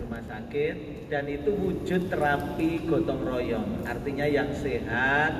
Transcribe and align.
rumah 0.00 0.22
sakit 0.28 1.08
dan 1.08 1.24
itu 1.26 1.50
wujud 1.52 2.12
terapi 2.12 2.84
gotong 2.84 3.22
royong. 3.24 3.84
Artinya 3.88 4.26
yang 4.28 4.52
sehat 4.52 5.32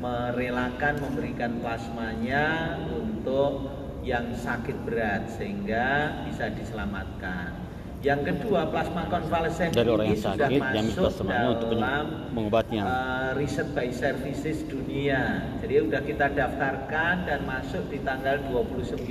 merelakan 0.00 0.96
memberikan 1.04 1.60
plasmanya 1.60 2.76
untuk 2.88 3.68
yang 4.00 4.32
sakit 4.32 4.76
berat 4.88 5.28
sehingga 5.36 6.24
bisa 6.24 6.48
diselamatkan. 6.56 7.70
Yang 8.00 8.32
kedua, 8.32 8.64
plasma 8.72 9.12
konvalesen 9.12 9.76
dari 9.76 9.92
orang 9.92 10.08
yang 10.08 10.20
sudah 10.24 10.48
sakit 10.48 10.62
yang 10.72 10.88
masuk 10.88 11.04
plasmanya 11.04 11.48
untuk 11.52 11.68
dalam 11.76 12.04
mengobatnya. 12.32 12.80
uh, 12.80 13.30
riset 13.36 13.68
by 13.76 13.92
services 13.92 14.64
dunia. 14.64 15.44
Jadi 15.60 15.84
sudah 15.84 16.02
kita 16.08 16.26
daftarkan 16.32 17.28
dan 17.28 17.44
masuk 17.44 17.84
di 17.92 18.00
tanggal 18.00 18.40
29 18.48 19.04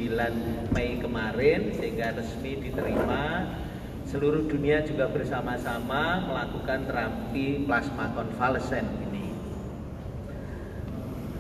Mei 0.74 0.98
kemarin 0.98 1.70
sehingga 1.78 2.18
resmi 2.18 2.66
diterima. 2.66 3.46
Seluruh 4.10 4.50
dunia 4.50 4.82
juga 4.90 5.06
bersama-sama 5.06 6.26
melakukan 6.26 6.82
terapi 6.90 7.62
plasma 7.70 8.10
konvalesen 8.18 8.82
ini. 9.06 9.30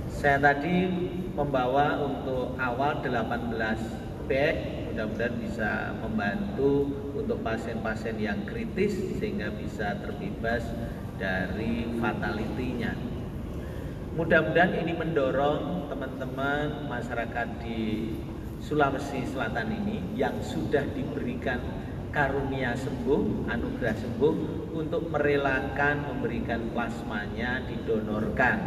Saya 0.05 0.37
tadi 0.37 0.85
membawa 1.33 1.97
untuk 1.97 2.53
awal 2.61 3.01
18 3.01 4.29
bag 4.29 4.85
mudah-mudahan 4.85 5.35
bisa 5.41 5.97
membantu 5.97 6.93
untuk 7.17 7.41
pasien-pasien 7.41 8.21
yang 8.21 8.45
kritis 8.45 8.93
sehingga 9.17 9.49
bisa 9.49 9.97
terbebas 10.05 10.61
dari 11.17 11.89
fatalitinya. 11.97 12.93
Mudah-mudahan 14.13 14.77
ini 14.77 14.93
mendorong 14.93 15.89
teman-teman 15.89 16.85
masyarakat 16.85 17.47
di 17.65 18.13
Sulawesi 18.61 19.25
Selatan 19.25 19.73
ini 19.73 20.05
yang 20.13 20.37
sudah 20.45 20.85
diberikan 20.93 21.88
karunia 22.09 22.77
sembuh, 22.77 23.49
anugerah 23.49 23.95
sembuh 23.97 24.35
untuk 24.75 25.09
merelakan 25.09 26.13
memberikan 26.13 26.69
plasmanya 26.73 27.65
didonorkan. 27.65 28.57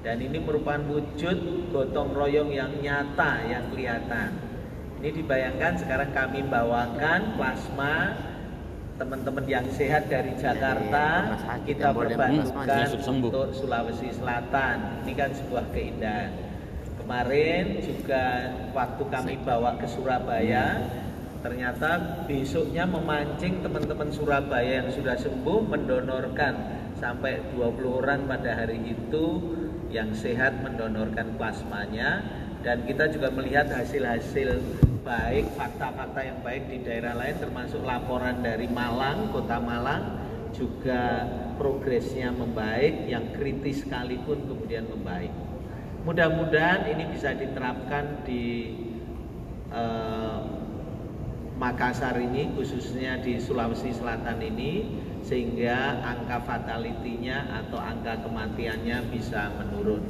Dan 0.00 0.16
ini 0.24 0.40
merupakan 0.40 0.80
wujud 0.88 1.68
gotong 1.72 2.16
royong 2.16 2.50
yang 2.52 2.72
nyata, 2.80 3.44
yang 3.44 3.68
kelihatan 3.68 4.50
ini 5.00 5.16
dibayangkan 5.16 5.80
sekarang 5.80 6.12
kami 6.12 6.44
bawakan 6.44 7.32
plasma 7.40 8.20
teman-teman 9.00 9.48
yang 9.48 9.64
sehat 9.72 10.12
dari 10.12 10.36
Jakarta 10.36 11.40
kita 11.64 11.88
perbantukan 11.88 13.00
untuk 13.08 13.48
Sulawesi 13.56 14.12
Selatan. 14.12 15.00
Ini 15.08 15.12
kan 15.16 15.32
sebuah 15.32 15.72
keindahan. 15.72 16.36
Kemarin 17.00 17.80
juga 17.80 18.52
waktu 18.76 19.02
kami 19.08 19.40
bawa 19.40 19.80
ke 19.80 19.88
Surabaya, 19.88 20.84
ternyata 21.40 22.24
besoknya 22.28 22.84
memancing 22.84 23.64
teman-teman 23.64 24.12
Surabaya 24.12 24.84
yang 24.84 24.90
sudah 24.92 25.16
sembuh 25.16 25.60
mendonorkan 25.64 26.52
sampai 27.00 27.40
20 27.56 28.00
orang 28.04 28.28
pada 28.28 28.60
hari 28.60 28.92
itu 28.92 29.56
yang 29.88 30.12
sehat 30.12 30.60
mendonorkan 30.60 31.34
plasmanya 31.40 32.20
dan 32.60 32.84
kita 32.84 33.08
juga 33.08 33.32
melihat 33.32 33.72
hasil-hasil 33.72 34.60
baik, 35.00 35.56
fakta-fakta 35.56 36.20
yang 36.20 36.38
baik 36.44 36.68
di 36.68 36.84
daerah 36.84 37.16
lain 37.16 37.40
termasuk 37.40 37.80
laporan 37.80 38.44
dari 38.44 38.68
Malang, 38.68 39.32
Kota 39.32 39.56
Malang 39.56 40.20
juga 40.52 41.24
progresnya 41.56 42.28
membaik, 42.36 43.08
yang 43.08 43.32
kritis 43.32 43.80
sekalipun 43.80 44.44
kemudian 44.44 44.84
membaik. 44.92 45.32
Mudah-mudahan 46.04 46.84
ini 46.92 47.08
bisa 47.16 47.32
diterapkan 47.32 48.28
di 48.28 48.76
eh, 49.72 50.59
Makassar 51.60 52.16
ini 52.16 52.48
khususnya 52.56 53.20
di 53.20 53.36
Sulawesi 53.36 53.92
Selatan 53.92 54.40
ini 54.40 54.88
sehingga 55.20 56.00
angka 56.00 56.40
fatalitinya 56.48 57.60
atau 57.60 57.76
angka 57.76 58.24
kematiannya 58.24 59.12
bisa 59.12 59.52
menurun. 59.60 60.00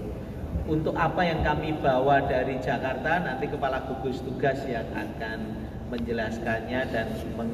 Untuk 0.70 0.94
apa 0.94 1.26
yang 1.26 1.42
kami 1.42 1.74
bawa 1.82 2.22
dari 2.30 2.54
Jakarta 2.62 3.26
nanti 3.26 3.50
kepala 3.50 3.82
gugus 3.90 4.22
tugas 4.22 4.62
yang 4.70 4.86
akan 4.94 5.58
menjelaskannya 5.90 6.80
dan 6.94 7.18
meng 7.34 7.50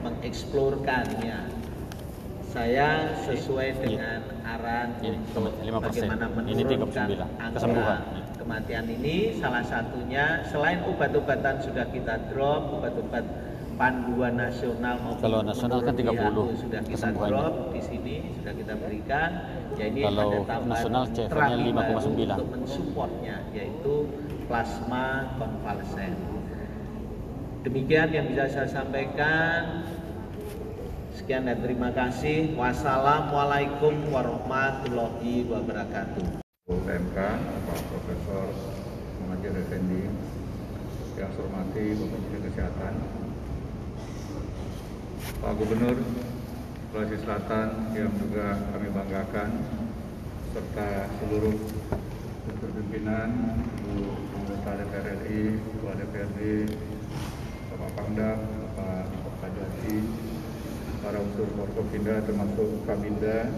mengeksplorkannya. 0.00 1.52
Saya 2.48 3.12
sesuai 3.28 3.76
dengan 3.76 4.24
arahan 4.40 5.04
untuk 5.04 5.52
bagaimana 5.84 6.32
menurunkan 6.32 7.08
angka 7.36 8.17
kematian 8.48 8.88
ini 8.88 9.36
salah 9.36 9.60
satunya 9.60 10.40
selain 10.48 10.80
obat-obatan 10.88 11.60
sudah 11.60 11.84
kita 11.92 12.16
drop 12.32 12.80
obat-obat 12.80 13.20
panduan 13.76 14.40
nasional 14.40 14.96
maupun 15.04 15.20
kalau 15.20 15.44
nasional 15.44 15.84
kan 15.84 15.92
30 15.92 16.56
sudah 16.56 16.80
kita 16.80 17.08
drop 17.12 17.76
di 17.76 17.80
sini 17.84 18.16
sudah 18.40 18.52
kita 18.56 18.72
berikan 18.80 19.30
ya 19.76 19.84
ini 19.92 20.00
kalau 20.00 20.48
ada 20.48 20.64
nasional 20.64 21.04
CFR-nya 21.12 21.56
5,9 21.60 22.40
untuk 22.40 22.48
mensupportnya 22.56 23.36
yaitu 23.52 23.94
plasma 24.48 25.28
konvalesen. 25.36 26.16
Demikian 27.68 28.08
yang 28.16 28.32
bisa 28.32 28.48
saya 28.48 28.68
sampaikan. 28.80 29.84
Sekian 31.12 31.44
dan 31.44 31.60
terima 31.60 31.92
kasih. 31.92 32.56
Wassalamualaikum 32.56 34.08
warahmatullahi 34.08 35.44
wabarakatuh 35.52 36.47
UMK 36.68 37.16
Pak 37.64 37.80
Profesor 37.88 38.52
Muhammad 39.24 39.56
Effendi 39.56 40.04
yang 41.16 41.32
saya 41.32 41.40
hormati 41.40 41.96
Bapak 41.96 42.08
Menteri 42.12 42.38
Kesehatan 42.44 42.94
Pak 45.40 45.52
Gubernur 45.56 45.96
Sulawesi 46.92 47.16
Selatan 47.24 47.68
yang 47.96 48.12
juga 48.20 48.68
kami 48.68 48.88
banggakan 48.92 49.48
serta 50.52 51.08
seluruh 51.16 51.56
pimpinan, 52.60 53.30
Bu 53.80 54.12
anggota 54.36 54.70
DPR 54.76 55.06
RI, 55.24 55.40
Ketua 55.56 55.92
DPRD, 55.96 56.40
Bapak 57.72 57.90
Pangdam, 57.96 58.38
Bapak 58.76 59.08
Kajati, 59.40 59.96
para 61.00 61.16
unsur 61.16 61.48
Forkopinda 61.56 62.20
termasuk 62.28 62.84
Kabinda, 62.84 63.48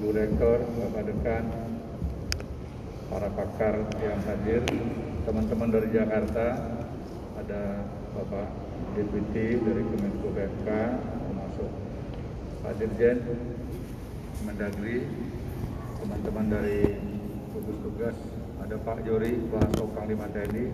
Ibu 0.00 0.08
Rektor, 0.16 0.64
Bapak 0.80 1.12
Dekan, 1.12 1.65
para 3.06 3.28
pakar 3.30 3.74
yang 4.02 4.20
hadir, 4.26 4.62
teman-teman 5.22 5.68
dari 5.70 5.88
Jakarta, 5.94 6.46
ada 7.46 7.86
Bapak 8.16 8.48
Deputi 8.96 9.60
dari 9.60 9.82
Kemenko 9.84 10.28
PMK 10.32 10.68
termasuk 11.04 11.70
Pak 12.64 12.72
Dirjen 12.80 13.18
Mendagri 14.48 15.04
teman-teman 16.00 16.46
dari 16.48 16.96
gugus 17.52 17.78
tugas 17.84 18.16
ada 18.64 18.76
Pak 18.80 19.04
Jori 19.04 19.36
Pak 19.52 19.68
Panglima 19.92 20.26
TNI 20.32 20.64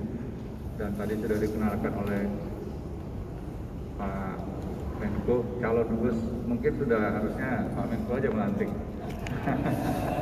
dan 0.79 0.95
tadi 0.95 1.15
sudah 1.19 1.39
dikenalkan 1.43 1.93
oleh 1.99 2.23
Pak 3.99 4.39
Menko 5.03 5.37
calon 5.59 5.87
dubes 5.91 6.19
mungkin 6.47 6.73
sudah 6.79 7.03
harusnya 7.21 7.51
Pak 7.75 7.87
Menko 7.91 8.13
aja 8.23 8.29
melantik 8.31 8.71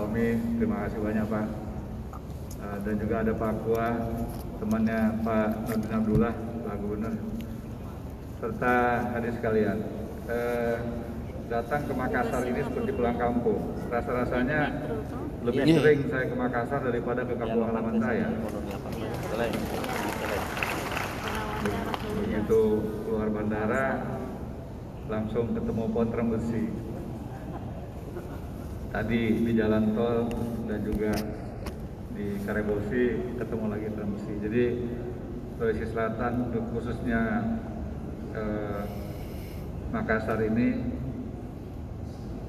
Tommy 0.00 0.32
terima 0.56 0.88
kasih 0.88 0.96
banyak 1.04 1.26
Pak 1.28 1.46
uh, 2.64 2.78
dan 2.88 2.94
juga 2.96 3.14
ada 3.20 3.32
Pak 3.36 3.52
Kua 3.68 3.88
temannya 4.56 5.00
Pak 5.20 5.48
Nurdin 5.68 5.92
Abdullah, 5.92 6.34
Pak 6.64 6.74
Gubernur, 6.80 7.14
serta 8.40 8.76
hadir 9.12 9.32
sekalian. 9.36 9.78
Eh, 10.24 10.76
datang 11.52 11.84
ke 11.84 11.92
Makassar 11.92 12.48
ini 12.48 12.60
seperti 12.64 12.90
pulang 12.96 13.16
kampung. 13.20 13.60
Rasa-rasanya 13.92 14.60
lebih 15.44 15.64
ini. 15.68 15.76
sering 15.76 16.00
saya 16.08 16.24
ke 16.32 16.36
Makassar 16.36 16.80
daripada 16.80 17.20
ke 17.24 17.34
kampung 17.36 17.64
halaman 17.68 17.96
saya. 18.00 18.26
Begitu 22.24 22.62
keluar 23.04 23.28
bandara, 23.28 23.86
langsung 25.12 25.52
ketemu 25.52 25.84
Potrem 25.92 26.26
Besi. 26.32 26.89
Tadi 28.90 29.46
di 29.46 29.54
jalan 29.54 29.94
tol 29.94 30.26
dan 30.66 30.82
juga 30.82 31.14
di 32.10 32.42
Karebosi 32.42 33.38
ketemu 33.38 33.64
lagi 33.70 33.86
transmisi. 33.94 34.34
Jadi 34.42 34.64
Sulawesi 35.54 35.86
Selatan 35.86 36.50
khususnya 36.74 37.22
eh, 38.34 38.82
Makassar 39.94 40.42
ini 40.42 40.74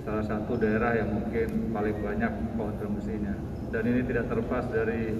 salah 0.02 0.26
satu 0.26 0.58
daerah 0.58 0.98
yang 0.98 1.14
mungkin 1.14 1.70
paling 1.70 2.02
banyak 2.02 2.34
pohon 2.58 2.74
transmisinya. 2.82 3.38
Dan 3.70 3.86
ini 3.86 4.02
tidak 4.10 4.26
terlepas 4.26 4.66
dari 4.74 5.14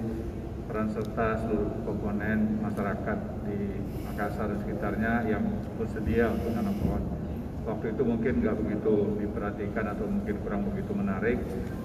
peran 0.66 0.90
serta 0.90 1.38
seluruh 1.38 1.86
komponen 1.86 2.58
masyarakat 2.58 3.18
di 3.46 3.78
Makassar 4.10 4.50
dan 4.50 4.58
sekitarnya 4.58 5.22
yang 5.30 5.46
bersedia 5.78 6.34
untuk 6.34 6.50
menanam 6.50 6.74
pohon 6.82 7.21
waktu 7.62 7.94
itu 7.94 8.02
mungkin 8.02 8.32
nggak 8.42 8.56
begitu 8.58 8.94
diperhatikan 9.22 9.84
atau 9.94 10.06
mungkin 10.10 10.34
kurang 10.42 10.62
begitu 10.70 10.92
menarik 10.94 11.38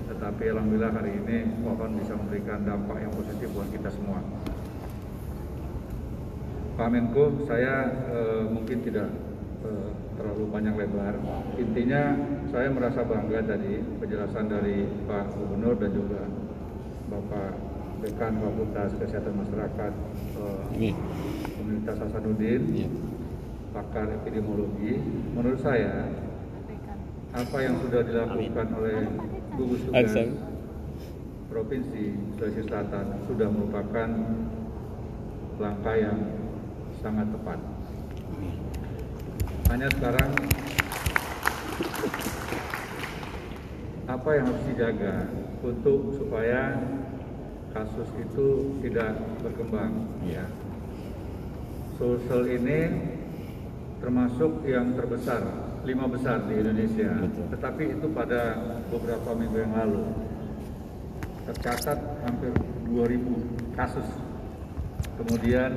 tetapi 0.09 0.44
alhamdulillah 0.50 0.94
hari 0.94 1.12
ini 1.21 1.38
pohon 1.62 1.91
bisa 2.01 2.13
memberikan 2.18 2.65
dampak 2.65 2.97
yang 2.97 3.13
positif 3.13 3.47
buat 3.53 3.69
kita 3.69 3.89
semua 3.94 4.19
Pak 6.77 6.94
Menko, 6.94 7.33
saya 7.50 7.89
eh, 7.89 8.45
mungkin 8.53 8.85
tidak 8.85 9.09
eh, 9.65 9.89
terlalu 10.13 10.45
panjang 10.53 10.77
lebar. 10.77 11.18
Intinya 11.57 12.13
saya 12.53 12.69
merasa 12.69 13.01
bangga 13.01 13.41
tadi 13.41 13.81
penjelasan 13.97 14.45
dari 14.45 14.85
Pak 15.09 15.33
Gubernur 15.33 15.74
dan 15.81 15.89
juga 15.89 16.21
Bapak 17.09 17.57
Dekan 18.06 18.38
Fakultas 18.38 18.94
Kesehatan 18.94 19.41
Masyarakat 19.41 19.91
eh, 20.38 20.62
Ini. 20.77 20.89
Universitas 21.65 21.97
Hasanuddin, 21.97 22.62
Iya. 22.69 22.89
Pakar 23.77 24.09
epidemiologi. 24.09 24.97
Menurut 25.38 25.62
saya 25.62 26.09
apa 27.38 27.57
yang 27.62 27.77
sudah 27.85 28.01
dilakukan 28.01 28.68
oleh 28.74 29.06
gugus 29.53 29.85
tugas 29.85 30.13
provinsi 31.47 32.03
Sulawesi 32.33 32.62
Selatan 32.65 33.06
sudah 33.29 33.47
merupakan 33.53 34.09
langkah 35.62 35.95
yang 35.95 36.18
sangat 37.06 37.29
tepat. 37.29 37.59
Hanya 39.69 39.88
sekarang 39.94 40.31
apa 44.07 44.29
yang 44.33 44.45
harus 44.50 44.63
dijaga 44.74 45.15
untuk 45.62 46.18
supaya 46.18 46.81
kasus 47.75 48.09
itu 48.18 48.47
tidak 48.81 49.21
berkembang 49.45 50.09
ya. 50.25 50.45
Sulsel 51.97 52.57
ini 52.57 52.79
termasuk 53.97 54.61
yang 54.65 54.94
terbesar, 54.94 55.41
lima 55.81 56.05
besar 56.05 56.45
di 56.45 56.53
Indonesia. 56.61 57.09
Betul. 57.17 57.45
Tetapi 57.57 57.83
itu 57.97 58.07
pada 58.13 58.41
beberapa 58.94 59.29
minggu 59.33 59.57
yang 59.57 59.73
lalu 59.73 60.03
tercatat 61.47 61.99
hampir 62.27 62.51
2000 62.91 63.77
kasus. 63.77 64.07
Kemudian 65.17 65.71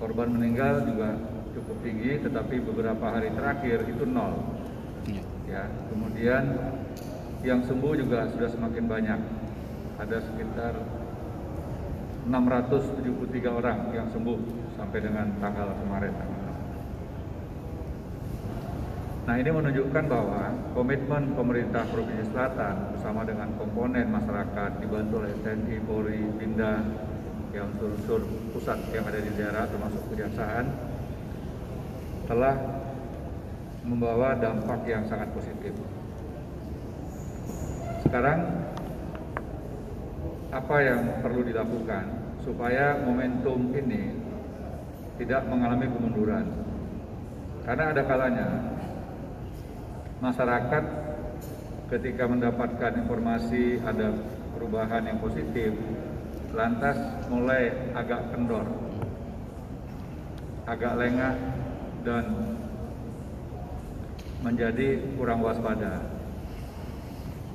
korban 0.00 0.34
meninggal 0.34 0.82
juga 0.88 1.14
cukup 1.54 1.76
tinggi, 1.84 2.18
tetapi 2.24 2.58
beberapa 2.64 3.06
hari 3.06 3.30
terakhir 3.36 3.86
itu 3.86 4.02
nol. 4.08 4.34
Iya. 5.06 5.22
Ya, 5.46 5.64
kemudian 5.92 6.42
yang 7.44 7.60
sembuh 7.66 7.92
juga 7.98 8.26
sudah 8.32 8.48
semakin 8.50 8.84
banyak. 8.88 9.20
Ada 10.00 10.18
sekitar 10.24 10.74
673 12.26 13.50
orang 13.50 13.78
yang 13.94 14.06
sembuh 14.10 14.38
sampai 14.78 14.98
dengan 15.02 15.26
tanggal 15.38 15.74
kemarin. 15.84 16.10
tanggal 16.14 16.38
6. 16.38 16.41
Nah 19.22 19.38
ini 19.38 19.54
menunjukkan 19.54 20.04
bahwa 20.10 20.50
komitmen 20.74 21.38
pemerintah 21.38 21.86
Provinsi 21.86 22.26
Selatan 22.34 22.90
bersama 22.90 23.22
dengan 23.22 23.54
komponen 23.54 24.10
masyarakat 24.10 24.82
dibantu 24.82 25.22
oleh 25.22 25.30
TNI, 25.46 25.78
Polri, 25.86 26.26
Binda, 26.42 26.82
yang 27.54 27.70
unsur-unsur 27.70 28.26
pusat 28.50 28.82
yang 28.90 29.06
ada 29.06 29.22
di 29.22 29.30
daerah 29.38 29.68
termasuk 29.70 30.02
kejaksaan 30.10 30.74
telah 32.26 32.56
membawa 33.86 34.34
dampak 34.42 34.82
yang 34.90 35.06
sangat 35.06 35.30
positif. 35.30 35.70
Sekarang 38.02 38.42
apa 40.50 40.76
yang 40.82 41.22
perlu 41.22 41.46
dilakukan 41.46 42.04
supaya 42.42 42.98
momentum 43.06 43.70
ini 43.70 44.18
tidak 45.22 45.46
mengalami 45.46 45.86
kemunduran? 45.86 46.46
Karena 47.62 47.94
ada 47.94 48.02
kalanya 48.02 48.71
masyarakat 50.22 50.84
ketika 51.90 52.30
mendapatkan 52.30 52.94
informasi 52.94 53.82
ada 53.82 54.14
perubahan 54.54 55.02
yang 55.02 55.18
positif, 55.18 55.74
lantas 56.54 56.94
mulai 57.26 57.74
agak 57.90 58.30
kendor, 58.30 58.62
agak 60.70 60.94
lengah 60.94 61.34
dan 62.06 62.24
menjadi 64.46 65.02
kurang 65.18 65.42
waspada. 65.42 66.06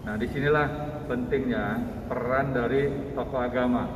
Nah, 0.03 0.15
di 0.19 0.27
sinilah 0.27 0.67
pentingnya 1.07 1.79
peran 2.11 2.51
dari 2.51 2.91
tokoh 3.15 3.43
agama. 3.43 3.87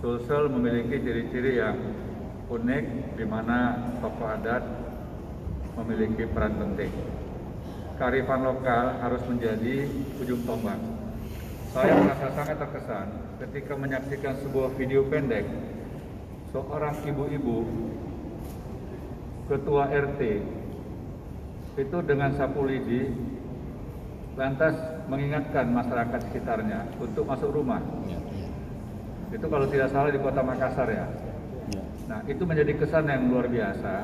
Sulsel 0.00 0.52
memiliki 0.52 1.00
ciri-ciri 1.00 1.56
yang 1.56 1.76
unik 2.52 3.16
di 3.16 3.24
mana 3.24 3.80
tokoh 4.04 4.28
adat 4.28 4.83
memiliki 5.78 6.24
peran 6.30 6.54
penting. 6.58 6.90
Kearifan 7.94 8.42
lokal 8.42 8.98
harus 8.98 9.22
menjadi 9.30 9.86
ujung 10.18 10.42
tombak. 10.46 10.78
Saya 11.74 11.94
merasa 11.98 12.26
sangat 12.34 12.56
terkesan 12.58 13.06
ketika 13.42 13.74
menyaksikan 13.74 14.34
sebuah 14.46 14.70
video 14.78 15.02
pendek 15.10 15.46
seorang 16.54 16.94
ibu-ibu 17.02 17.66
ketua 19.50 19.90
RT 19.90 20.20
itu 21.74 21.98
dengan 22.06 22.30
sapu 22.38 22.62
lidi 22.62 23.10
lantas 24.38 24.74
mengingatkan 25.10 25.66
masyarakat 25.70 26.20
sekitarnya 26.30 26.86
untuk 27.02 27.26
masuk 27.26 27.50
rumah. 27.50 27.82
Iya. 28.06 28.18
Iya. 28.22 28.48
Itu 29.34 29.46
kalau 29.50 29.66
tidak 29.66 29.90
salah 29.90 30.10
di 30.10 30.18
kota 30.22 30.40
Makassar 30.42 30.88
ya. 30.90 31.06
Iya. 31.70 31.82
Nah, 32.10 32.20
itu 32.26 32.42
menjadi 32.46 32.72
kesan 32.78 33.10
yang 33.10 33.30
luar 33.30 33.46
biasa. 33.50 33.94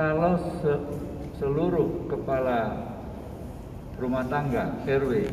Kalau 0.00 0.40
se- 0.64 0.84
seluruh 1.36 2.08
kepala 2.08 2.72
rumah 4.00 4.24
tangga 4.32 4.80
RW 4.88 5.28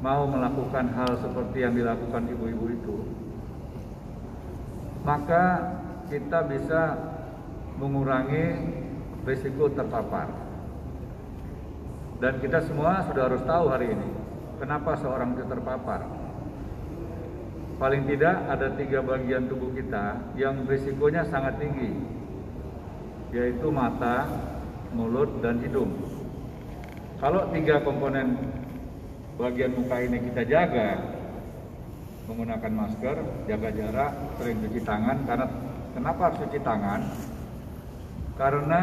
mau 0.00 0.24
melakukan 0.24 0.88
hal 0.96 1.20
seperti 1.20 1.68
yang 1.68 1.76
dilakukan 1.76 2.24
ibu-ibu 2.32 2.64
itu, 2.72 2.96
maka 5.04 5.76
kita 6.08 6.48
bisa 6.48 6.96
mengurangi 7.76 8.56
risiko 9.28 9.68
terpapar. 9.68 10.32
Dan 12.24 12.40
kita 12.40 12.64
semua 12.64 13.04
sudah 13.04 13.28
harus 13.28 13.44
tahu 13.44 13.68
hari 13.68 13.92
ini, 13.92 14.08
kenapa 14.64 14.96
seorang 14.96 15.36
itu 15.36 15.44
terpapar. 15.44 16.08
Paling 17.76 18.08
tidak 18.08 18.48
ada 18.48 18.72
tiga 18.80 19.04
bagian 19.04 19.44
tubuh 19.44 19.76
kita 19.76 20.32
yang 20.40 20.64
risikonya 20.64 21.28
sangat 21.28 21.60
tinggi, 21.60 22.13
yaitu 23.34 23.66
mata, 23.74 24.30
mulut, 24.94 25.42
dan 25.42 25.58
hidung. 25.58 25.90
Kalau 27.18 27.50
tiga 27.50 27.82
komponen 27.82 28.38
bagian 29.34 29.74
muka 29.74 29.98
ini 30.06 30.22
kita 30.30 30.46
jaga, 30.46 31.02
menggunakan 32.30 32.72
masker, 32.72 33.16
jaga 33.50 33.68
jarak, 33.74 34.12
sering 34.38 34.62
cuci 34.62 34.80
tangan. 34.86 35.18
Karena 35.26 35.46
kenapa 35.98 36.20
harus 36.30 36.38
cuci 36.46 36.58
tangan? 36.62 37.00
Karena 38.38 38.80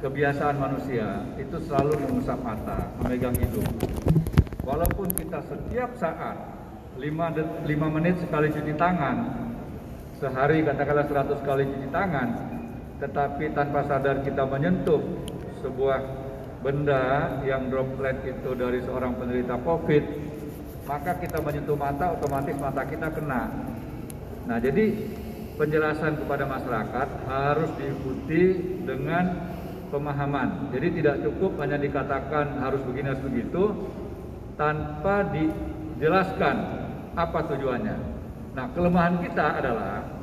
kebiasaan 0.00 0.56
manusia 0.56 1.28
itu 1.36 1.56
selalu 1.68 2.00
mengusap 2.08 2.40
mata, 2.40 2.88
memegang 3.04 3.36
hidung. 3.36 3.68
Walaupun 4.64 5.12
kita 5.12 5.44
setiap 5.44 5.92
saat 6.00 6.40
5, 6.96 7.68
5 7.68 7.96
menit 8.00 8.16
sekali 8.16 8.48
cuci 8.48 8.72
tangan, 8.80 9.16
sehari 10.16 10.64
katakanlah 10.64 11.04
100 11.04 11.44
kali 11.44 11.68
cuci 11.68 11.88
tangan, 11.92 12.53
tetapi 13.02 13.50
tanpa 13.54 13.82
sadar 13.86 14.22
kita 14.22 14.46
menyentuh 14.46 15.02
sebuah 15.64 16.00
benda 16.64 17.36
yang 17.44 17.68
droplet 17.68 18.24
itu 18.24 18.50
dari 18.56 18.80
seorang 18.80 19.16
penderita 19.20 19.60
COVID, 19.60 20.04
maka 20.88 21.12
kita 21.20 21.40
menyentuh 21.44 21.76
mata, 21.76 22.16
otomatis 22.16 22.56
mata 22.56 22.82
kita 22.88 23.12
kena. 23.12 23.52
Nah, 24.44 24.58
jadi 24.60 24.92
penjelasan 25.56 26.20
kepada 26.24 26.44
masyarakat 26.48 27.08
harus 27.28 27.70
diikuti 27.80 28.42
dengan 28.84 29.52
pemahaman. 29.88 30.72
Jadi 30.72 31.00
tidak 31.00 31.22
cukup 31.24 31.60
hanya 31.60 31.78
dikatakan 31.80 32.60
harus 32.60 32.80
begini 32.84 33.06
harus 33.12 33.24
begitu 33.24 33.62
tanpa 34.56 35.28
dijelaskan 35.30 36.56
apa 37.14 37.38
tujuannya. 37.54 37.96
Nah, 38.54 38.66
kelemahan 38.74 39.18
kita 39.22 39.62
adalah 39.62 40.13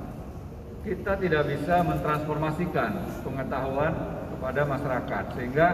kita 0.81 1.13
tidak 1.21 1.43
bisa 1.45 1.85
mentransformasikan 1.85 2.91
pengetahuan 3.21 3.93
kepada 4.33 4.61
masyarakat 4.65 5.23
sehingga 5.38 5.67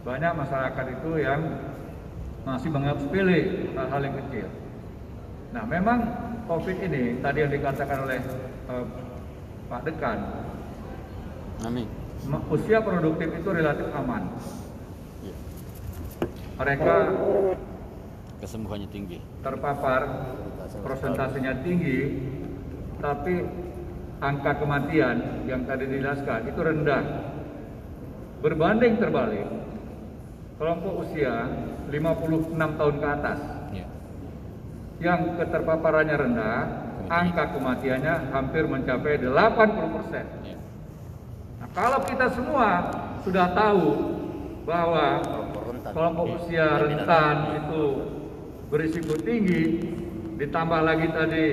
banyak 0.00 0.32
masyarakat 0.32 0.84
itu 0.96 1.10
yang 1.20 1.40
masih 2.48 2.72
menganggap 2.72 2.98
sepele 3.04 3.40
hal-hal 3.76 4.00
yang 4.00 4.16
kecil. 4.24 4.46
Nah, 5.52 5.64
memang 5.68 5.98
COVID 6.48 6.76
ini 6.88 7.20
tadi 7.20 7.38
yang 7.44 7.52
dikatakan 7.52 7.98
oleh 8.08 8.18
eh, 8.72 8.84
Pak 9.68 9.80
Dekan, 9.84 10.18
Amin. 11.60 11.84
usia 12.48 12.80
produktif 12.80 13.28
itu 13.36 13.48
relatif 13.52 13.84
aman. 13.92 14.32
Iya. 15.20 15.36
Mereka 16.56 16.94
Kesembuhannya 18.40 18.88
tinggi. 18.88 19.20
terpapar, 19.44 20.32
prosentasenya 20.80 21.60
tinggi, 21.60 22.16
tapi 23.04 23.44
angka 24.18 24.58
kematian 24.58 25.46
yang 25.46 25.62
tadi 25.66 25.86
dijelaskan 25.86 26.50
itu 26.50 26.60
rendah. 26.60 27.04
Berbanding 28.38 29.02
terbalik, 29.02 29.46
kelompok 30.58 31.06
usia 31.06 31.50
56 31.90 32.78
tahun 32.78 32.94
ke 33.02 33.06
atas 33.18 33.40
Iya. 33.74 33.86
yang 35.02 35.20
keterpaparannya 35.38 36.16
rendah, 36.18 36.58
angka 37.10 37.58
kematiannya 37.58 38.30
hampir 38.30 38.66
mencapai 38.70 39.18
80 39.22 39.88
persen. 39.90 40.26
Ya. 40.46 40.58
Nah, 41.58 41.68
kalau 41.74 41.98
kita 42.06 42.30
semua 42.30 42.68
sudah 43.26 43.50
tahu 43.54 43.86
bahwa 44.62 45.06
Kelompok 45.88 46.26
Iya. 46.28 46.36
usia 46.36 46.68
rentan 46.84 47.36
itu 47.64 47.82
berisiko 48.68 49.16
tinggi, 49.24 49.64
ditambah 50.36 50.80
lagi 50.84 51.08
tadi 51.08 51.46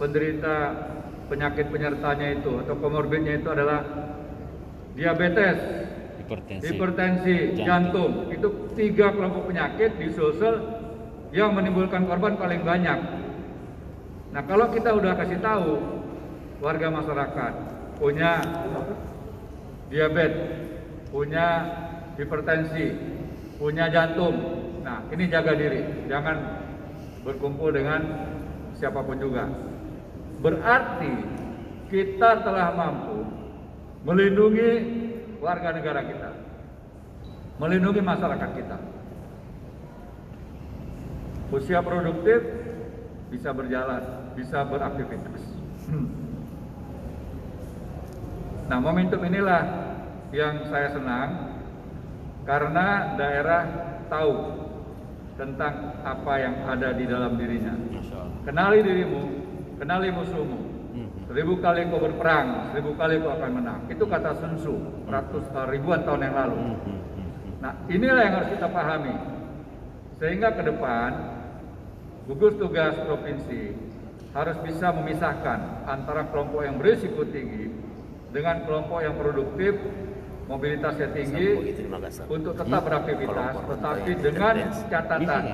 penderita 0.00 0.56
penyakit 1.26 1.66
penyertanya 1.70 2.38
itu 2.38 2.52
atau 2.62 2.74
komorbidnya 2.78 3.42
itu 3.42 3.48
adalah 3.50 3.82
diabetes, 4.94 5.58
Hipertensi. 6.22 6.64
hipertensi, 6.72 7.36
jantung. 7.62 8.30
Itu 8.32 8.72
tiga 8.74 9.12
kelompok 9.14 9.50
penyakit 9.50 9.98
di 9.98 10.10
sulsel 10.14 10.58
yang 11.34 11.54
menimbulkan 11.54 12.06
korban 12.06 12.38
paling 12.38 12.62
banyak. 12.62 12.98
Nah 14.32 14.42
kalau 14.46 14.70
kita 14.70 14.94
udah 14.94 15.12
kasih 15.18 15.38
tahu 15.42 15.78
warga 16.62 16.88
masyarakat 16.88 17.52
punya 17.98 18.40
diabetes, 19.92 20.50
punya 21.10 21.46
hipertensi, 22.16 22.86
punya 23.58 23.90
jantung. 23.90 24.34
Nah 24.82 25.02
ini 25.10 25.26
jaga 25.26 25.52
diri, 25.58 26.06
jangan 26.06 26.62
berkumpul 27.26 27.74
dengan 27.74 28.00
siapa 28.78 29.02
pun 29.02 29.18
juga. 29.18 29.65
Berarti 30.40 31.14
kita 31.88 32.44
telah 32.44 32.74
mampu 32.76 33.24
melindungi 34.04 34.70
warga 35.40 35.70
negara 35.74 36.00
kita, 36.04 36.30
melindungi 37.62 38.02
masyarakat 38.02 38.50
kita. 38.56 38.78
Usia 41.54 41.78
produktif 41.78 42.42
bisa 43.30 43.54
berjalan, 43.54 44.02
bisa 44.34 44.66
beraktivitas. 44.66 45.42
Nah, 48.66 48.82
momentum 48.82 49.22
inilah 49.22 49.62
yang 50.34 50.66
saya 50.66 50.90
senang 50.90 51.54
karena 52.42 53.14
daerah 53.14 53.62
tahu 54.10 54.34
tentang 55.38 56.02
apa 56.02 56.34
yang 56.42 56.66
ada 56.66 56.90
di 56.98 57.06
dalam 57.06 57.38
dirinya. 57.38 57.78
Kenali 58.42 58.82
dirimu, 58.82 59.22
kenali 59.76 60.08
musuhmu. 60.12 60.60
Hmm. 60.96 61.08
Seribu 61.28 61.60
kali 61.60 61.84
kau 61.92 62.00
berperang, 62.00 62.72
seribu 62.72 62.96
kali 62.96 63.20
kau 63.20 63.32
akan 63.36 63.50
menang. 63.52 63.80
Itu 63.92 64.08
kata 64.08 64.32
Sun 64.40 64.56
Tzu, 64.56 64.76
ratus 65.08 65.44
eh, 65.52 65.66
ribuan 65.68 66.00
tahun 66.08 66.20
yang 66.24 66.34
lalu. 66.34 66.56
Hmm. 66.56 67.00
Nah, 67.60 67.72
inilah 67.88 68.22
yang 68.24 68.34
harus 68.40 68.50
kita 68.56 68.68
pahami. 68.68 69.14
Sehingga 70.16 70.48
ke 70.56 70.62
depan, 70.64 71.10
gugus 72.24 72.56
tugas 72.56 72.96
provinsi 73.04 73.76
harus 74.32 74.56
bisa 74.64 74.92
memisahkan 74.92 75.88
antara 75.88 76.28
kelompok 76.28 76.64
yang 76.64 76.76
berisiko 76.76 77.24
tinggi 77.28 77.72
dengan 78.32 78.64
kelompok 78.68 79.00
yang 79.00 79.16
produktif, 79.16 79.76
mobilitasnya 80.44 81.08
tinggi, 81.16 81.80
untuk 82.28 82.52
tetap 82.52 82.80
beraktivitas, 82.84 83.54
tetapi 83.64 84.12
dengan 84.20 84.54
catatan 84.92 85.44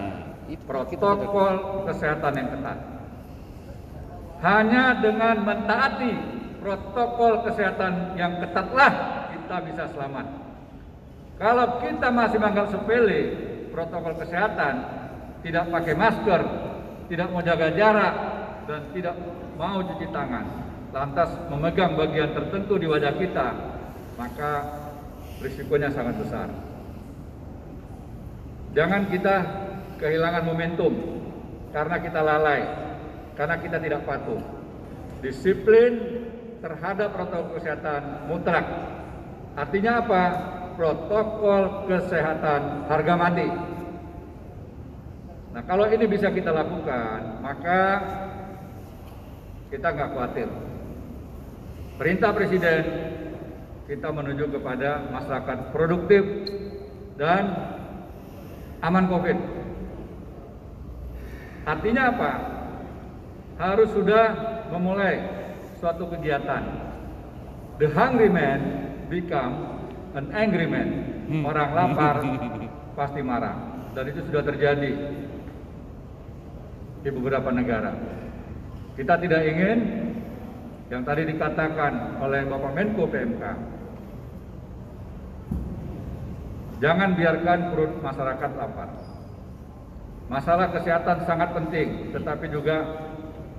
protokol 0.67 1.87
kesehatan 1.87 2.33
yang 2.35 2.49
ketat. 2.59 2.79
Hanya 4.43 4.99
dengan 4.99 5.47
mentaati 5.47 6.13
protokol 6.59 7.47
kesehatan 7.47 8.19
yang 8.19 8.43
ketatlah 8.43 8.93
kita 9.31 9.57
bisa 9.71 9.85
selamat. 9.95 10.27
Kalau 11.39 11.79
kita 11.79 12.11
masih 12.11 12.39
menganggap 12.43 12.75
sepele 12.75 13.21
protokol 13.71 14.19
kesehatan, 14.19 14.75
tidak 15.43 15.65
pakai 15.71 15.95
masker, 15.95 16.41
tidak 17.07 17.27
mau 17.31 17.43
jaga 17.43 17.69
jarak, 17.75 18.15
dan 18.67 18.81
tidak 18.95 19.15
mau 19.59 19.83
cuci 19.83 20.07
tangan, 20.11 20.45
lantas 20.95 21.31
memegang 21.51 21.99
bagian 21.99 22.31
tertentu 22.31 22.79
di 22.79 22.87
wajah 22.87 23.15
kita, 23.19 23.49
maka 24.19 24.51
risikonya 25.43 25.91
sangat 25.91 26.19
besar. 26.19 26.49
Jangan 28.73 29.03
kita 29.11 29.37
kehilangan 29.99 30.45
momentum 30.47 30.93
karena 31.75 31.97
kita 32.01 32.21
lalai, 32.23 32.63
karena 33.37 33.57
kita 33.61 33.77
tidak 33.81 34.05
patuh. 34.05 34.41
Disiplin 35.23 35.93
terhadap 36.63 37.15
protokol 37.15 37.59
kesehatan 37.59 38.31
mutlak. 38.31 38.67
Artinya 39.59 39.93
apa? 40.03 40.23
Protokol 40.79 41.91
kesehatan 41.91 42.89
harga 42.89 43.15
mati. 43.15 43.49
Nah 45.53 45.63
kalau 45.69 45.85
ini 45.93 46.09
bisa 46.09 46.33
kita 46.33 46.49
lakukan, 46.49 47.45
maka 47.45 47.81
kita 49.69 49.89
nggak 49.93 50.11
khawatir. 50.17 50.49
Perintah 52.01 52.33
Presiden 52.33 52.83
kita 53.85 54.09
menuju 54.09 54.49
kepada 54.49 55.05
masyarakat 55.13 55.59
produktif 55.77 56.25
dan 57.21 57.53
aman 58.81 59.05
COVID. 59.13 59.39
Artinya 61.69 62.03
apa? 62.11 62.33
Harus 63.63 63.95
sudah 63.95 64.27
memulai 64.75 65.23
suatu 65.79 66.11
kegiatan. 66.11 66.67
The 67.79 67.95
hungry 67.95 68.27
man 68.27 68.59
become 69.07 69.87
an 70.19 70.35
angry 70.35 70.67
man. 70.67 70.89
Hmm. 71.31 71.47
Orang 71.47 71.71
lapar 71.71 72.27
pasti 72.99 73.23
marah. 73.23 73.87
Dan 73.95 74.11
itu 74.11 74.27
sudah 74.27 74.43
terjadi 74.43 74.91
di 77.07 77.11
beberapa 77.15 77.55
negara. 77.55 77.95
Kita 78.99 79.15
tidak 79.23 79.47
ingin 79.47 79.79
yang 80.91 81.07
tadi 81.07 81.23
dikatakan 81.23 82.19
oleh 82.19 82.43
Bapak 82.51 82.73
Menko 82.75 83.07
PMK. 83.07 83.43
Jangan 86.83 87.15
biarkan 87.15 87.59
perut 87.71 87.93
masyarakat 88.03 88.51
lapar. 88.59 88.91
Masalah 90.27 90.75
kesehatan 90.75 91.23
sangat 91.31 91.55
penting, 91.55 92.11
tetapi 92.11 92.51
juga 92.51 92.77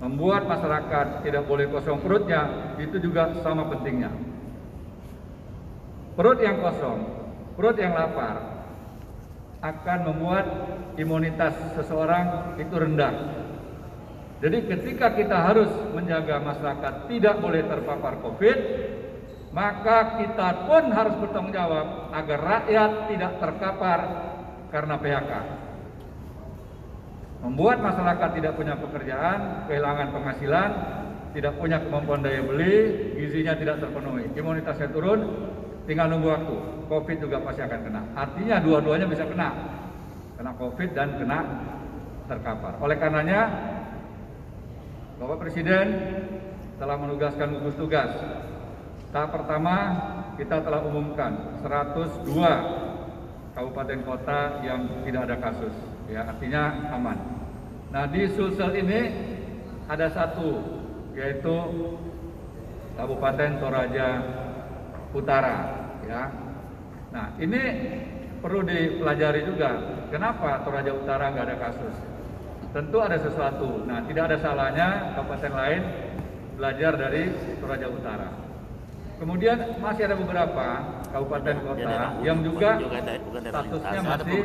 membuat 0.04 0.44
masyarakat 0.44 1.24
tidak 1.24 1.48
boleh 1.48 1.72
kosong 1.72 2.04
perutnya, 2.04 2.76
itu 2.76 3.00
juga 3.00 3.32
sama 3.40 3.72
pentingnya. 3.72 4.12
Perut 6.20 6.44
yang 6.44 6.60
kosong, 6.60 7.00
perut 7.56 7.80
yang 7.80 7.96
lapar 7.96 8.68
akan 9.64 10.00
membuat 10.12 10.46
imunitas 11.00 11.56
seseorang 11.80 12.60
itu 12.60 12.76
rendah. 12.76 13.16
Jadi 14.44 14.68
ketika 14.68 15.16
kita 15.16 15.40
harus 15.40 15.72
menjaga 15.96 16.36
masyarakat 16.44 17.08
tidak 17.08 17.40
boleh 17.40 17.64
terpapar 17.64 18.20
COVID, 18.20 18.58
maka 19.56 20.20
kita 20.20 20.68
pun 20.68 20.92
harus 20.92 21.16
bertanggung 21.16 21.56
jawab 21.56 22.12
agar 22.12 22.40
rakyat 22.44 22.92
tidak 23.08 23.32
terkapar 23.40 24.00
karena 24.68 25.00
PHK. 25.00 25.32
Membuat 27.44 27.84
masyarakat 27.84 28.30
tidak 28.40 28.56
punya 28.56 28.80
pekerjaan, 28.80 29.68
kehilangan 29.68 30.16
penghasilan, 30.16 30.70
tidak 31.36 31.54
punya 31.60 31.78
kemampuan 31.84 32.24
daya 32.24 32.40
beli, 32.40 32.76
gizinya 33.20 33.54
tidak 33.60 33.84
terpenuhi, 33.84 34.32
imunitasnya 34.32 34.88
turun, 34.96 35.20
tinggal 35.84 36.08
nunggu 36.08 36.30
waktu. 36.32 36.56
COVID 36.88 37.18
juga 37.20 37.44
pasti 37.44 37.62
akan 37.68 37.80
kena. 37.84 38.02
Artinya 38.16 38.56
dua-duanya 38.64 39.08
bisa 39.12 39.28
kena, 39.28 39.50
kena 40.40 40.52
COVID 40.56 40.90
dan 40.96 41.20
kena 41.20 41.40
terkapar. 42.32 42.80
Oleh 42.80 42.96
karenanya, 42.96 43.42
Bapak 45.20 45.44
Presiden 45.44 45.86
telah 46.80 46.96
menugaskan 46.96 47.60
gugus 47.60 47.76
tugas 47.78 48.12
Tahap 49.14 49.30
pertama 49.30 49.94
kita 50.42 50.66
telah 50.66 50.82
umumkan 50.82 51.62
102 51.62 52.34
kabupaten 53.54 54.00
kota 54.02 54.58
yang 54.66 54.90
tidak 55.06 55.30
ada 55.30 55.38
kasus, 55.38 55.76
ya 56.10 56.28
artinya 56.28 56.92
aman. 56.92 57.18
Nah 57.94 58.10
di 58.10 58.26
Sulsel 58.34 58.74
ini 58.80 59.02
ada 59.86 60.10
satu 60.10 60.60
yaitu 61.14 61.56
Kabupaten 62.94 63.58
Toraja 63.58 64.08
Utara, 65.14 65.58
ya. 66.06 66.30
Nah 67.14 67.38
ini 67.38 67.62
perlu 68.42 68.66
dipelajari 68.66 69.46
juga. 69.46 70.02
Kenapa 70.10 70.62
Toraja 70.66 70.94
Utara 70.94 71.30
nggak 71.34 71.46
ada 71.50 71.58
kasus? 71.58 71.96
Tentu 72.74 72.98
ada 73.02 73.18
sesuatu. 73.22 73.86
Nah 73.86 74.02
tidak 74.10 74.34
ada 74.34 74.38
salahnya 74.42 75.14
kabupaten 75.14 75.54
lain 75.54 75.82
belajar 76.58 76.98
dari 76.98 77.30
Toraja 77.62 77.88
Utara. 77.90 78.43
Kemudian 79.22 79.58
masih 79.80 80.04
ada 80.10 80.16
beberapa 80.18 80.66
kabupaten 81.14 81.56
kota 81.64 81.98
yang 82.26 82.40
juga 82.42 82.82
statusnya 83.40 84.02
masih 84.02 84.40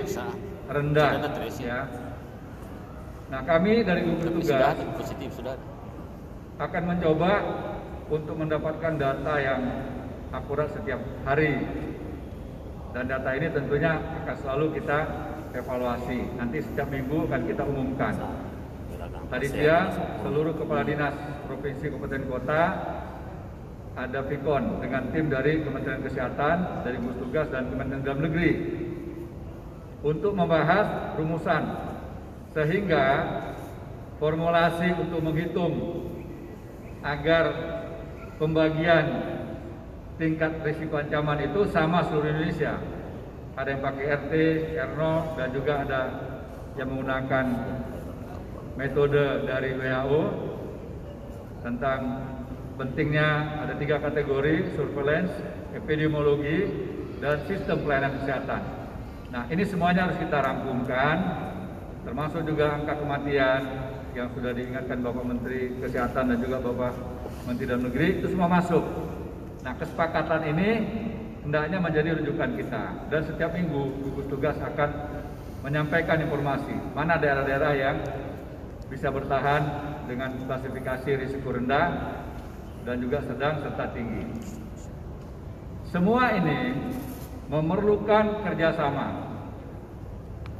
rendah 0.68 1.10
ya. 1.58 1.80
Nah, 3.28 3.40
kami 3.44 3.84
dari 3.84 4.00
gugus 4.08 4.48
tugas 4.48 4.76
positif 4.96 5.30
sudah 5.36 5.56
akan 6.58 6.82
mencoba 6.94 7.32
untuk 8.08 8.34
mendapatkan 8.40 8.92
data 8.96 9.34
yang 9.36 9.60
akurat 10.32 10.68
setiap 10.72 11.00
hari. 11.28 11.60
Dan 12.96 13.04
data 13.04 13.30
ini 13.36 13.52
tentunya 13.52 14.00
akan 14.24 14.36
selalu 14.40 14.80
kita 14.80 14.98
evaluasi. 15.52 16.24
Nanti 16.40 16.64
setiap 16.64 16.88
minggu 16.88 17.28
akan 17.28 17.40
kita 17.44 17.62
umumkan. 17.68 18.14
Tadi 19.28 19.46
siang 19.52 19.92
seluruh 20.24 20.56
kepala 20.56 20.88
dinas 20.88 21.12
provinsi 21.44 21.84
kabupaten 21.92 22.22
kota 22.32 22.62
ada 23.98 24.22
Vikon 24.22 24.78
dengan 24.78 25.10
tim 25.10 25.26
dari 25.26 25.58
Kementerian 25.66 26.06
Kesehatan, 26.06 26.86
dari 26.86 27.02
gugus 27.02 27.18
tugas 27.18 27.50
dan 27.50 27.66
Kementerian 27.66 28.06
Dalam 28.06 28.22
Negeri 28.30 28.52
untuk 30.06 30.38
membahas 30.38 31.18
rumusan 31.18 31.62
sehingga 32.54 33.04
formulasi 34.22 34.94
untuk 34.94 35.18
menghitung 35.18 36.06
agar 37.02 37.44
pembagian 38.38 39.34
tingkat 40.18 40.62
risiko 40.62 41.02
ancaman 41.02 41.50
itu 41.50 41.66
sama 41.70 42.06
seluruh 42.06 42.30
Indonesia. 42.30 42.78
Ada 43.58 43.74
yang 43.74 43.82
pakai 43.82 44.04
RT, 44.06 44.32
R0, 44.78 45.02
dan 45.34 45.48
juga 45.50 45.72
ada 45.82 46.02
yang 46.78 46.94
menggunakan 46.94 47.46
metode 48.78 49.50
dari 49.50 49.74
WHO 49.74 50.22
tentang 51.66 52.27
pentingnya 52.78 53.58
ada 53.66 53.74
tiga 53.74 53.98
kategori 53.98 54.78
surveillance, 54.78 55.34
epidemiologi, 55.74 56.58
dan 57.18 57.42
sistem 57.50 57.82
pelayanan 57.82 58.22
kesehatan. 58.22 58.62
Nah 59.34 59.42
ini 59.50 59.66
semuanya 59.66 60.06
harus 60.06 60.16
kita 60.22 60.38
rangkumkan, 60.38 61.16
termasuk 62.06 62.46
juga 62.46 62.78
angka 62.78 62.94
kematian 63.02 63.60
yang 64.14 64.30
sudah 64.32 64.54
diingatkan 64.54 65.02
Bapak 65.04 65.24
Menteri 65.26 65.74
Kesehatan 65.82 66.32
dan 66.32 66.38
juga 66.40 66.62
Bapak 66.62 66.94
Menteri 67.44 67.66
Dalam 67.68 67.84
Negeri 67.90 68.08
itu 68.22 68.26
semua 68.30 68.48
masuk. 68.48 68.84
Nah 69.66 69.74
kesepakatan 69.76 70.42
ini 70.54 70.70
hendaknya 71.44 71.78
menjadi 71.82 72.16
rujukan 72.22 72.50
kita 72.56 72.84
dan 73.10 73.20
setiap 73.26 73.52
minggu 73.52 74.06
gugus 74.06 74.26
tugas 74.30 74.56
akan 74.62 74.90
menyampaikan 75.66 76.22
informasi 76.22 76.72
mana 76.94 77.18
daerah-daerah 77.18 77.72
yang 77.74 77.96
bisa 78.88 79.10
bertahan 79.12 79.62
dengan 80.08 80.32
klasifikasi 80.46 81.10
risiko 81.20 81.52
rendah 81.52 82.16
dan 82.86 83.02
juga 83.02 83.24
sedang 83.24 83.62
serta 83.64 83.90
tinggi. 83.94 84.24
Semua 85.88 86.36
ini 86.36 86.76
memerlukan 87.48 88.44
kerjasama, 88.44 89.08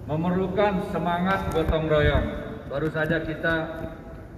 memerlukan 0.08 0.88
semangat 0.88 1.52
gotong 1.52 1.84
royong. 1.84 2.26
Baru 2.72 2.88
saja 2.88 3.20
kita 3.20 3.54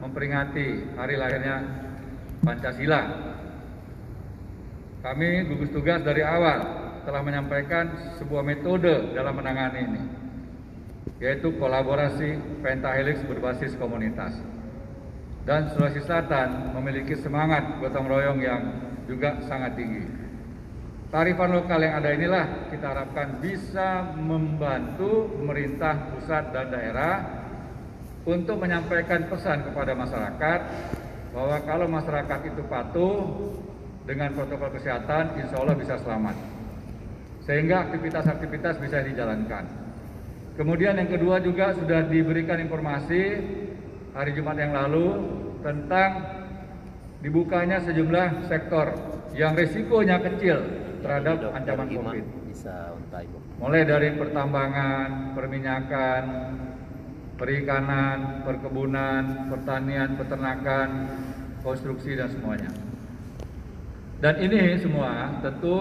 memperingati 0.03 0.99
hari 0.99 1.15
lahirnya 1.15 1.63
Pancasila. 2.43 3.01
Kami 5.01 5.29
gugus 5.49 5.71
tugas 5.73 6.03
dari 6.05 6.21
awal 6.27 6.59
telah 7.07 7.23
menyampaikan 7.25 8.17
sebuah 8.21 8.45
metode 8.45 9.17
dalam 9.17 9.33
menangani 9.33 9.81
ini, 9.89 10.03
yaitu 11.23 11.57
kolaborasi 11.57 12.61
pentahelix 12.61 13.25
berbasis 13.25 13.73
komunitas. 13.81 14.37
Dan 15.51 15.67
Sulawesi 15.75 16.07
Selatan 16.07 16.79
memiliki 16.79 17.19
semangat 17.19 17.83
gotong 17.83 18.07
royong 18.07 18.39
yang 18.39 18.71
juga 19.11 19.35
sangat 19.51 19.75
tinggi. 19.75 20.07
Tarifan 21.11 21.51
lokal 21.59 21.83
yang 21.83 21.99
ada 21.99 22.15
inilah 22.15 22.71
kita 22.71 22.87
harapkan 22.87 23.43
bisa 23.43 24.15
membantu 24.15 25.27
pemerintah 25.35 26.15
pusat 26.15 26.55
dan 26.55 26.71
daerah 26.71 27.15
untuk 28.23 28.63
menyampaikan 28.63 29.27
pesan 29.27 29.67
kepada 29.67 29.91
masyarakat 29.99 30.61
bahwa 31.35 31.57
kalau 31.67 31.87
masyarakat 31.91 32.41
itu 32.55 32.63
patuh 32.71 33.19
dengan 34.07 34.31
protokol 34.39 34.71
kesehatan, 34.71 35.35
insya 35.35 35.59
Allah 35.59 35.75
bisa 35.75 35.99
selamat. 35.99 36.39
Sehingga 37.43 37.91
aktivitas-aktivitas 37.91 38.79
bisa 38.79 39.03
dijalankan. 39.03 39.67
Kemudian 40.55 40.95
yang 40.95 41.11
kedua 41.11 41.43
juga 41.43 41.75
sudah 41.75 42.07
diberikan 42.07 42.63
informasi 42.63 43.23
hari 44.15 44.31
Jumat 44.35 44.59
yang 44.59 44.75
lalu 44.75 45.40
tentang 45.61 46.11
dibukanya 47.21 47.81
sejumlah 47.85 48.49
sektor 48.49 48.97
yang 49.37 49.55
risikonya 49.55 50.19
kecil 50.21 50.59
terhadap 51.05 51.53
ancaman 51.53 51.89
COVID. 51.89 52.25
Mulai 53.61 53.83
dari 53.85 54.09
pertambangan, 54.17 55.37
perminyakan, 55.37 56.23
perikanan, 57.37 58.45
perkebunan, 58.45 59.49
pertanian, 59.49 60.17
peternakan, 60.17 60.89
konstruksi 61.65 62.17
dan 62.17 62.29
semuanya. 62.29 62.73
Dan 64.21 64.37
ini 64.45 64.77
semua 64.77 65.41
tentu 65.41 65.77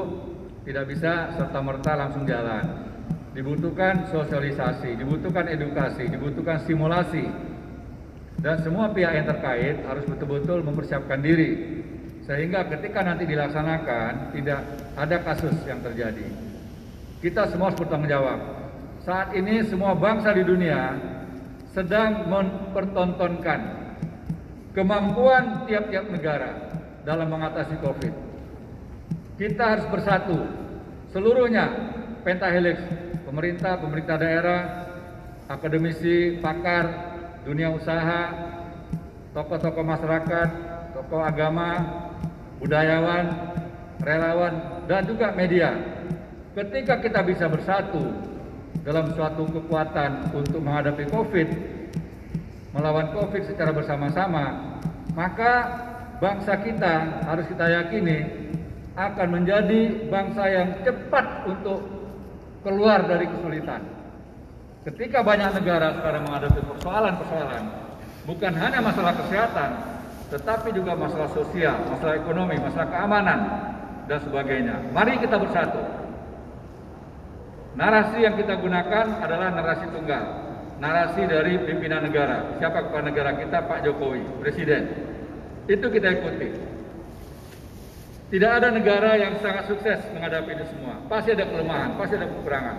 tidak 0.63 0.87
bisa 0.87 1.35
serta-merta 1.35 1.99
langsung 1.99 2.23
jalan. 2.23 2.87
Dibutuhkan 3.35 4.07
sosialisasi, 4.07 4.95
dibutuhkan 4.95 5.51
edukasi, 5.51 6.07
dibutuhkan 6.07 6.63
simulasi. 6.63 7.27
Dan 8.39 8.55
semua 8.63 8.87
pihak 8.95 9.11
yang 9.19 9.27
terkait 9.27 9.83
harus 9.83 10.07
betul-betul 10.07 10.63
mempersiapkan 10.63 11.19
diri 11.19 11.83
sehingga 12.23 12.63
ketika 12.71 13.03
nanti 13.03 13.27
dilaksanakan 13.27 14.31
tidak 14.31 14.61
ada 14.95 15.17
kasus 15.25 15.55
yang 15.67 15.83
terjadi. 15.83 16.23
Kita 17.19 17.51
semua 17.51 17.67
harus 17.73 17.79
bertanggung 17.83 18.07
jawab. 18.07 18.39
Saat 19.03 19.35
ini 19.35 19.65
semua 19.67 19.91
bangsa 19.91 20.31
di 20.31 20.47
dunia 20.47 20.95
sedang 21.75 22.31
mempertontonkan 22.31 23.59
kemampuan 24.71 25.67
tiap-tiap 25.67 26.07
negara 26.07 26.71
dalam 27.03 27.27
mengatasi 27.27 27.75
COVID. 27.83 28.13
Kita 29.35 29.63
harus 29.75 29.87
bersatu, 29.91 30.37
seluruhnya 31.11 31.65
pentahelix, 32.23 32.77
pemerintah, 33.23 33.79
pemerintah 33.79 34.15
daerah, 34.19 34.61
akademisi, 35.47 36.37
pakar, 36.43 37.08
dunia 37.47 37.71
usaha, 37.71 38.33
tokoh-tokoh 39.31 39.85
masyarakat, 39.85 40.49
tokoh 40.95 41.21
agama, 41.23 41.79
budayawan, 42.59 43.25
relawan, 44.03 44.53
dan 44.87 45.07
juga 45.07 45.31
media. 45.35 45.75
Ketika 46.55 46.99
kita 46.99 47.23
bisa 47.23 47.45
bersatu 47.47 48.09
dalam 48.83 49.13
suatu 49.13 49.47
kekuatan 49.47 50.33
untuk 50.33 50.59
menghadapi 50.59 51.07
COVID, 51.13 51.47
melawan 52.73 53.11
COVID 53.15 53.43
secara 53.47 53.71
bersama-sama, 53.71 54.75
maka 55.13 55.53
bangsa 56.19 56.59
kita 56.59 57.23
harus 57.27 57.45
kita 57.47 57.65
yakini 57.69 58.19
akan 58.99 59.27
menjadi 59.31 60.11
bangsa 60.11 60.43
yang 60.51 60.69
cepat 60.83 61.47
untuk 61.47 61.79
keluar 62.65 63.07
dari 63.07 63.25
kesulitan. 63.31 63.98
Ketika 64.89 65.21
banyak 65.21 65.53
negara 65.61 65.93
sekarang 66.01 66.25
menghadapi 66.25 66.65
persoalan-persoalan, 66.65 67.63
bukan 68.25 68.53
hanya 68.57 68.81
masalah 68.81 69.13
kesehatan, 69.21 69.69
tetapi 70.33 70.73
juga 70.73 70.97
masalah 70.97 71.29
sosial, 71.29 71.77
masalah 71.93 72.17
ekonomi, 72.17 72.57
masalah 72.57 72.89
keamanan, 72.89 73.39
dan 74.09 74.17
sebagainya. 74.25 74.89
Mari 74.89 75.21
kita 75.21 75.37
bersatu. 75.37 75.77
Narasi 77.77 78.25
yang 78.25 78.33
kita 78.33 78.57
gunakan 78.57 79.21
adalah 79.21 79.53
narasi 79.53 79.85
tunggal. 79.93 80.25
Narasi 80.81 81.21
dari 81.29 81.61
pimpinan 81.69 82.09
negara. 82.09 82.57
Siapa 82.57 82.89
kepala 82.89 83.13
negara 83.13 83.37
kita? 83.37 83.69
Pak 83.69 83.85
Jokowi, 83.85 84.25
Presiden. 84.41 84.89
Itu 85.69 85.85
kita 85.93 86.17
ikuti. 86.17 86.49
Tidak 88.33 88.51
ada 88.57 88.73
negara 88.73 89.21
yang 89.21 89.37
sangat 89.37 89.69
sukses 89.69 90.01
menghadapi 90.17 90.49
ini 90.49 90.65
semua. 90.73 90.97
Pasti 91.05 91.37
ada 91.37 91.45
kelemahan, 91.45 91.93
pasti 91.93 92.17
ada 92.17 92.25
kekurangan. 92.25 92.77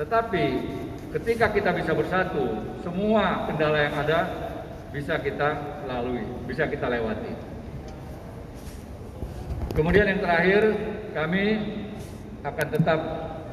Tetapi 0.00 0.44
ketika 1.14 1.52
kita 1.54 1.70
bisa 1.76 1.92
bersatu, 1.94 2.62
semua 2.82 3.46
kendala 3.46 3.78
yang 3.86 3.94
ada 4.00 4.20
bisa 4.90 5.20
kita 5.20 5.82
lalui, 5.86 6.24
bisa 6.48 6.64
kita 6.66 6.88
lewati. 6.88 7.34
Kemudian 9.76 10.08
yang 10.08 10.20
terakhir, 10.24 10.62
kami 11.12 11.44
akan 12.40 12.66
tetap 12.72 13.00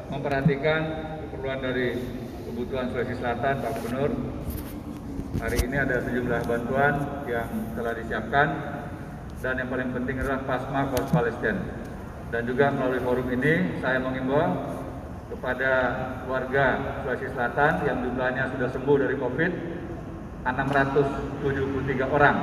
memperhatikan 0.08 0.80
keperluan 1.26 1.60
dari 1.60 2.00
kebutuhan 2.48 2.88
Sulawesi 2.88 3.14
Selatan, 3.20 3.54
Pak 3.60 3.72
Gubernur. 3.76 4.10
Hari 5.34 5.58
ini 5.66 5.76
ada 5.76 5.98
sejumlah 6.00 6.40
bantuan 6.46 6.94
yang 7.26 7.50
telah 7.74 7.92
disiapkan 7.98 8.48
dan 9.42 9.60
yang 9.60 9.68
paling 9.68 9.90
penting 9.92 10.16
adalah 10.22 10.40
Pasma 10.48 10.88
Kos 10.94 11.10
Palestina. 11.12 11.60
Dan 12.32 12.48
juga 12.48 12.72
melalui 12.72 13.02
forum 13.04 13.28
ini 13.34 13.82
saya 13.84 14.00
mengimbau 14.00 14.46
kepada 15.32 15.72
warga 16.28 16.66
Sulawesi 17.00 17.28
Selatan 17.32 17.72
yang 17.88 17.98
jumlahnya 18.04 18.52
sudah 18.56 18.68
sembuh 18.68 18.96
dari 19.00 19.16
COVID 19.16 19.52
673 20.44 22.04
orang. 22.04 22.36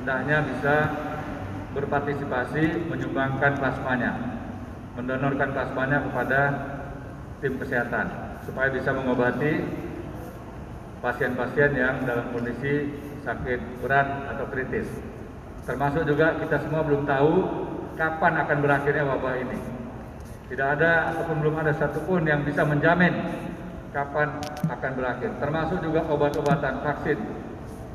Hendaknya 0.00 0.36
bisa 0.46 0.74
berpartisipasi 1.74 2.90
menyumbangkan 2.90 3.58
plasmanya 3.58 4.12
mendonorkan 4.98 5.54
plasmanya 5.54 6.02
kepada 6.02 6.40
tim 7.38 7.54
kesehatan 7.62 8.06
supaya 8.42 8.68
bisa 8.74 8.90
mengobati 8.90 9.62
pasien-pasien 10.98 11.70
yang 11.78 12.02
dalam 12.04 12.28
kondisi 12.34 12.90
sakit 13.22 13.80
berat 13.80 14.34
atau 14.34 14.44
kritis. 14.50 14.88
Termasuk 15.64 16.04
juga 16.04 16.36
kita 16.42 16.58
semua 16.66 16.82
belum 16.82 17.06
tahu 17.06 17.32
kapan 17.94 18.34
akan 18.44 18.58
berakhirnya 18.64 19.04
wabah 19.06 19.34
ini 19.38 19.79
tidak 20.50 20.66
ada 20.76 21.14
ataupun 21.14 21.36
belum 21.46 21.54
ada 21.62 21.72
satupun 21.78 22.26
yang 22.26 22.42
bisa 22.42 22.66
menjamin 22.66 23.14
kapan 23.94 24.42
akan 24.66 24.90
berakhir, 24.98 25.30
termasuk 25.38 25.78
juga 25.82 26.06
obat-obatan 26.10 26.82
vaksin 26.82 27.18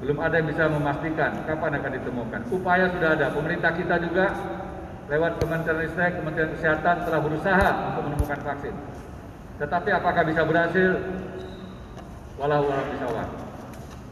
Belum 0.04 0.20
ada 0.20 0.38
yang 0.38 0.48
bisa 0.52 0.68
memastikan 0.68 1.34
kapan 1.48 1.80
akan 1.80 1.92
ditemukan. 1.98 2.42
Upaya 2.52 2.92
sudah 2.92 3.16
ada. 3.16 3.32
Pemerintah 3.32 3.72
kita 3.74 3.96
juga 4.04 4.38
lewat 5.08 5.40
Kementerian 5.40 5.82
Ristek, 5.82 6.20
Kementerian 6.20 6.52
Kesehatan 6.54 6.96
telah 7.08 7.20
berusaha 7.24 7.70
untuk 7.90 8.04
menemukan 8.12 8.40
vaksin. 8.44 8.76
Tetapi 9.56 9.90
apakah 9.96 10.24
bisa 10.28 10.44
berhasil? 10.44 10.92
Walau 12.36 12.68
walau 12.68 12.86
bisa 12.92 13.08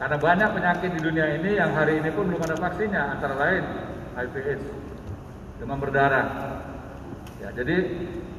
Karena 0.00 0.16
banyak 0.16 0.48
penyakit 0.56 0.90
di 0.96 1.00
dunia 1.04 1.26
ini 1.36 1.50
yang 1.60 1.70
hari 1.76 2.00
ini 2.00 2.10
pun 2.10 2.32
belum 2.32 2.42
ada 2.42 2.56
vaksinnya, 2.56 3.02
antara 3.14 3.34
lain 3.36 3.62
HIV 4.16 4.34
AIDS, 4.40 4.66
demam 5.60 5.78
berdarah. 5.78 6.26
Ya, 7.44 7.52
jadi 7.60 7.76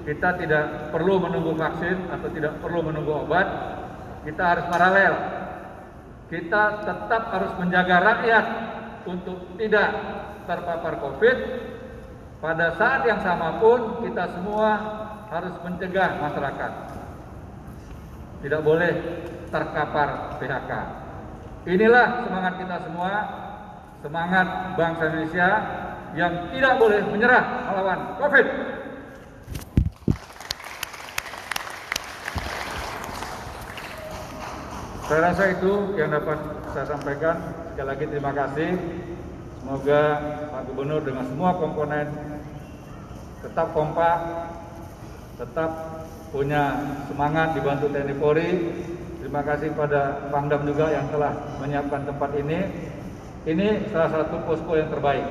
kita 0.01 0.41
tidak 0.41 0.89
perlu 0.89 1.21
menunggu 1.21 1.53
vaksin 1.53 2.09
atau 2.09 2.25
tidak 2.33 2.57
perlu 2.57 2.81
menunggu 2.89 3.21
obat, 3.21 3.45
kita 4.25 4.41
harus 4.41 4.65
paralel. 4.65 5.13
Kita 6.25 6.81
tetap 6.81 7.29
harus 7.29 7.53
menjaga 7.61 8.01
rakyat 8.01 8.45
untuk 9.05 9.37
tidak 9.61 9.93
terpapar 10.49 10.97
COVID. 10.97 11.37
Pada 12.41 12.73
saat 12.81 13.05
yang 13.05 13.21
sama 13.21 13.61
pun 13.61 14.01
kita 14.01 14.25
semua 14.33 14.69
harus 15.29 15.53
mencegah 15.61 16.17
masyarakat. 16.17 16.71
Tidak 18.41 18.61
boleh 18.65 18.93
terkapar 19.53 20.41
PHK. 20.41 20.71
Inilah 21.69 22.25
semangat 22.25 22.53
kita 22.57 22.77
semua, 22.89 23.11
semangat 24.01 24.47
bangsa 24.73 25.03
Indonesia 25.13 25.49
yang 26.17 26.33
tidak 26.49 26.73
boleh 26.81 27.01
menyerah 27.05 27.43
melawan 27.69 27.99
COVID. 28.17 28.74
Saya 35.05 35.19
rasa 35.29 35.43
itu 35.53 35.93
yang 35.93 36.09
dapat 36.09 36.37
saya 36.73 36.85
sampaikan. 36.89 37.37
Sekali 37.69 37.87
lagi 37.93 38.05
terima 38.09 38.31
kasih. 38.33 38.73
Semoga 39.61 40.01
Pak 40.49 40.61
Gubernur 40.69 41.01
dengan 41.05 41.25
semua 41.29 41.57
komponen 41.61 42.07
tetap 43.45 43.69
kompak, 43.77 44.19
tetap 45.37 45.71
punya 46.33 46.81
semangat 47.05 47.53
dibantu 47.53 47.85
TNI 47.93 48.15
Polri 48.17 48.49
Terima 49.25 49.41
kasih 49.41 49.73
pada 49.73 50.29
Pangdam 50.29 50.69
juga 50.69 50.93
yang 50.93 51.09
telah 51.09 51.33
menyiapkan 51.57 52.05
tempat 52.05 52.29
ini. 52.37 52.61
Ini 53.49 53.89
salah 53.89 54.21
satu 54.21 54.37
posko 54.45 54.77
yang 54.77 54.85
terbaik. 54.93 55.25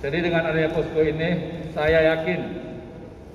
Jadi 0.00 0.16
dengan 0.16 0.48
adanya 0.48 0.72
posko 0.72 0.96
ini, 0.96 1.28
saya 1.76 2.16
yakin 2.16 2.63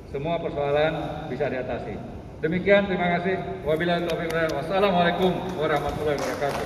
semua 0.10 0.42
persoalan 0.42 0.94
bisa 1.30 1.46
diatasi. 1.46 1.94
Demikian, 2.42 2.90
terima 2.90 3.20
kasih. 3.20 3.38
Wassalamualaikum 3.62 5.32
warahmatullahi 5.54 6.18
wabarakatuh. 6.18 6.66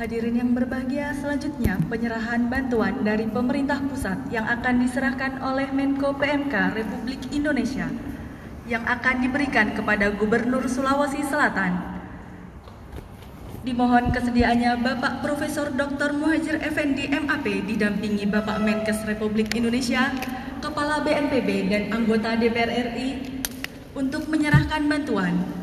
Hadirin 0.00 0.40
yang 0.40 0.56
berbahagia, 0.56 1.12
selanjutnya 1.12 1.76
penyerahan 1.92 2.48
bantuan 2.48 3.04
dari 3.04 3.28
pemerintah 3.28 3.84
pusat 3.84 4.16
yang 4.32 4.48
akan 4.48 4.80
diserahkan 4.80 5.44
oleh 5.44 5.68
Menko 5.76 6.16
PMK 6.16 6.72
Republik 6.72 7.20
Indonesia 7.36 7.84
yang 8.64 8.80
akan 8.88 9.20
diberikan 9.20 9.76
kepada 9.76 10.08
Gubernur 10.16 10.64
Sulawesi 10.72 11.20
Selatan. 11.28 11.99
Dimohon 13.60 14.08
kesediaannya 14.08 14.80
Bapak 14.80 15.20
Profesor 15.20 15.68
Dr. 15.68 16.16
Muhajir 16.16 16.64
Effendi 16.64 17.12
MAP 17.12 17.44
didampingi 17.68 18.24
Bapak 18.24 18.56
Menkes 18.64 19.04
Republik 19.04 19.52
Indonesia, 19.52 20.16
Kepala 20.64 21.04
BNPB 21.04 21.68
dan 21.68 21.92
anggota 21.92 22.40
DPR 22.40 22.72
RI 22.72 23.20
untuk 23.92 24.32
menyerahkan 24.32 24.80
bantuan 24.88 25.59